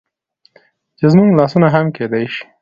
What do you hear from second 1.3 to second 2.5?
لاسونه هم کيدى شي